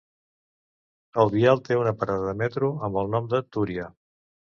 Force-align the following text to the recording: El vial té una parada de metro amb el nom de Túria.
El 1.23 1.29
vial 1.35 1.61
té 1.67 1.77
una 1.81 1.93
parada 1.99 2.23
de 2.29 2.33
metro 2.39 2.71
amb 2.89 2.97
el 3.03 3.13
nom 3.17 3.29
de 3.35 3.43
Túria. 3.57 3.87